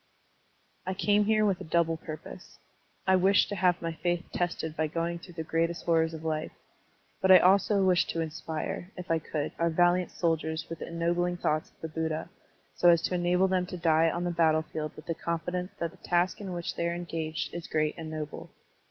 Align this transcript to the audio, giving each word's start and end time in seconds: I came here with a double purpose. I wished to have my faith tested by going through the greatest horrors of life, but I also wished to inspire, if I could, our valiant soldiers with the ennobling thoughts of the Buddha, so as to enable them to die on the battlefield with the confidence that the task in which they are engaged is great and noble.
I 0.83 0.95
came 0.95 1.25
here 1.25 1.45
with 1.45 1.61
a 1.61 1.63
double 1.63 1.95
purpose. 1.95 2.57
I 3.05 3.15
wished 3.15 3.49
to 3.49 3.55
have 3.55 3.83
my 3.83 3.93
faith 3.93 4.25
tested 4.33 4.75
by 4.75 4.87
going 4.87 5.19
through 5.19 5.35
the 5.35 5.43
greatest 5.43 5.85
horrors 5.85 6.15
of 6.15 6.23
life, 6.23 6.49
but 7.21 7.29
I 7.31 7.37
also 7.37 7.83
wished 7.85 8.09
to 8.09 8.19
inspire, 8.21 8.91
if 8.97 9.11
I 9.11 9.19
could, 9.19 9.51
our 9.59 9.69
valiant 9.69 10.09
soldiers 10.09 10.65
with 10.71 10.79
the 10.79 10.87
ennobling 10.87 11.37
thoughts 11.37 11.69
of 11.69 11.81
the 11.81 11.87
Buddha, 11.87 12.31
so 12.75 12.89
as 12.89 13.03
to 13.03 13.13
enable 13.13 13.47
them 13.47 13.67
to 13.67 13.77
die 13.77 14.09
on 14.09 14.23
the 14.23 14.31
battlefield 14.31 14.93
with 14.95 15.05
the 15.05 15.13
confidence 15.13 15.71
that 15.77 15.91
the 15.91 15.97
task 15.97 16.41
in 16.41 16.51
which 16.51 16.75
they 16.75 16.89
are 16.89 16.95
engaged 16.95 17.53
is 17.53 17.67
great 17.67 17.93
and 17.95 18.09
noble. 18.09 18.49